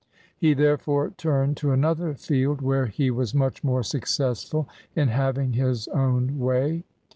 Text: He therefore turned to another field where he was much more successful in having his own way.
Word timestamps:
He 0.35 0.55
therefore 0.55 1.11
turned 1.11 1.57
to 1.57 1.69
another 1.71 2.15
field 2.15 2.59
where 2.59 2.87
he 2.87 3.11
was 3.11 3.35
much 3.35 3.63
more 3.63 3.83
successful 3.83 4.67
in 4.95 5.09
having 5.09 5.53
his 5.53 5.87
own 5.89 6.39
way. 6.39 6.85